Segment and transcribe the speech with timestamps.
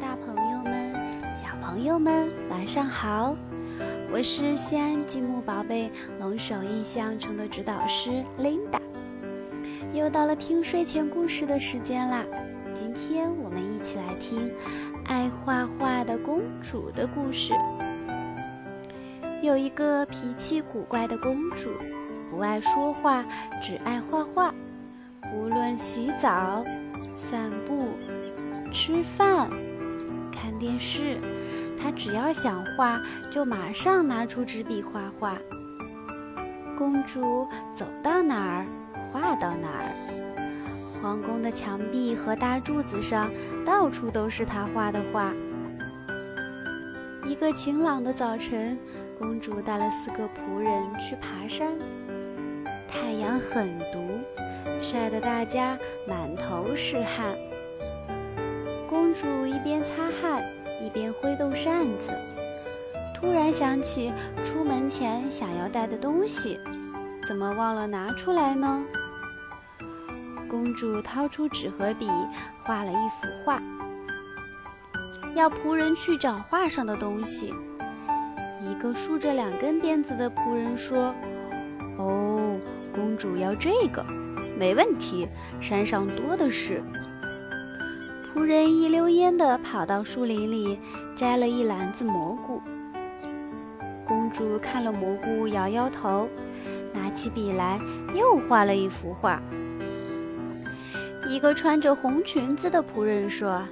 [0.00, 0.94] 大朋友们、
[1.34, 3.36] 小朋友们，晚上好！
[4.12, 5.90] 我是西安积木宝贝
[6.20, 8.80] 龙首印象城的指导师 Linda，
[9.92, 12.24] 又到了听睡前故事的时间啦。
[12.72, 14.50] 今天我们一起来听
[15.06, 17.52] 爱画画的公主的故事。
[19.42, 21.70] 有一个脾气古怪的公主，
[22.30, 23.24] 不爱说话，
[23.60, 24.54] 只爱画画。
[25.34, 26.64] 无论洗澡、
[27.14, 27.88] 散步、
[28.72, 29.50] 吃饭、
[30.40, 31.18] 看电视，
[31.76, 35.36] 她只要想画，就马上拿出纸笔画画。
[36.76, 38.66] 公主走到哪儿，
[39.10, 39.90] 画到哪儿。
[41.02, 43.28] 皇宫的墙壁和大柱子上，
[43.66, 45.32] 到处都是她画的画。
[47.24, 48.78] 一个晴朗的早晨，
[49.18, 51.72] 公主带了四个仆人去爬山。
[52.86, 53.98] 太阳很毒。
[54.80, 57.36] 晒得大家满头是汗。
[58.88, 60.42] 公主一边擦汗，
[60.82, 62.10] 一边挥动扇子。
[63.14, 64.10] 突然想起
[64.42, 66.58] 出门前想要带的东西，
[67.26, 68.82] 怎么忘了拿出来呢？
[70.48, 72.08] 公主掏出纸和笔，
[72.64, 73.60] 画了一幅画，
[75.36, 77.52] 要仆人去找画上的东西。
[78.62, 81.14] 一个竖着两根辫子的仆人说
[81.98, 82.58] ：“哦，
[82.94, 84.02] 公主要这个。”
[84.58, 85.28] 没问题，
[85.60, 86.82] 山上多的是。
[88.34, 90.78] 仆人一溜烟地跑到树林里，
[91.16, 92.60] 摘了一篮子蘑菇。
[94.04, 96.28] 公主看了蘑菇，摇摇头，
[96.92, 97.80] 拿起笔来，
[98.14, 99.40] 又画了一幅画。
[101.28, 103.62] 一个穿着红裙子的仆人说：“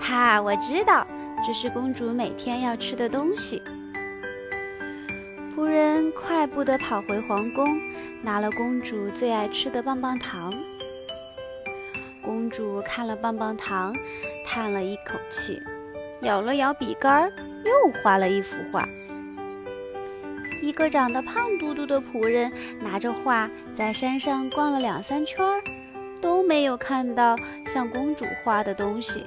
[0.00, 1.06] 哈，我知道，
[1.44, 3.62] 这是公主每天要吃的东西。”
[5.54, 7.78] 仆人快步地跑回皇宫。
[8.24, 10.50] 拿了公主最爱吃的棒棒糖。
[12.24, 13.94] 公主看了棒棒糖，
[14.44, 15.60] 叹了一口气，
[16.22, 17.30] 咬了咬笔杆，
[17.64, 18.88] 又画了一幅画。
[20.62, 22.50] 一个长得胖嘟嘟的仆人
[22.80, 25.44] 拿着画在山上逛了两三圈，
[26.22, 29.24] 都没有看到像公主画的东西。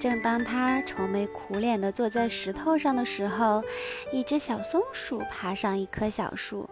[0.00, 3.64] 正当他愁眉苦脸地坐在石头上的时候，
[4.12, 6.70] 一只小松鼠爬上一棵小树。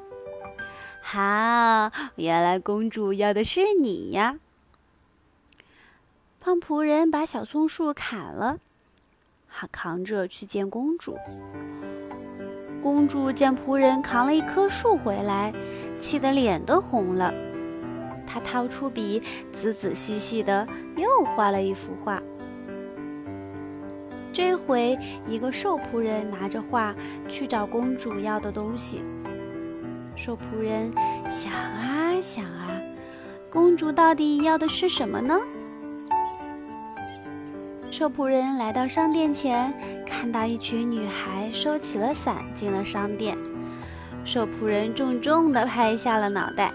[1.01, 4.37] 好，原来公主要的是你呀！
[6.45, 8.59] 胖仆人把小松树砍了，
[9.49, 11.17] 还扛着去见公主。
[12.83, 15.51] 公主见仆人扛了一棵树回来，
[15.99, 17.33] 气得脸都红了。
[18.27, 19.23] 她掏出笔，
[19.53, 20.69] 仔仔细细的
[20.99, 22.23] 又画了一幅画。
[24.31, 26.95] 这回，一个瘦仆人拿着画
[27.27, 29.01] 去找公主要的东西。
[30.15, 30.93] 瘦仆人
[31.31, 32.69] 想啊想啊，
[33.49, 35.41] 公主到底要的是什么呢？
[37.97, 39.73] 瘦仆人来到商店前，
[40.05, 43.39] 看到一群女孩收起了伞进了商店。
[44.25, 46.73] 瘦仆人重重地拍下了脑袋：“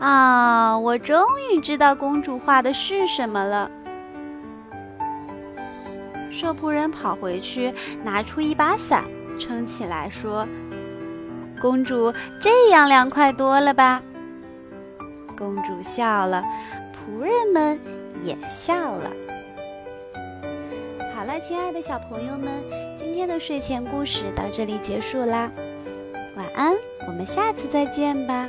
[0.00, 3.70] 啊，我终于知道公主画的是什么了。”
[6.28, 7.72] 瘦仆人跑回去，
[8.02, 9.04] 拿出一把伞
[9.38, 10.44] 撑起来，说。
[11.60, 14.02] 公主这样凉快多了吧？
[15.38, 16.42] 公主笑了，
[16.92, 17.78] 仆人们
[18.24, 19.08] 也笑了。
[21.26, 22.62] 好了，亲爱的小朋友们，
[22.96, 25.50] 今天的睡前故事到这里结束啦，
[26.36, 26.72] 晚安，
[27.04, 28.48] 我们下次再见吧。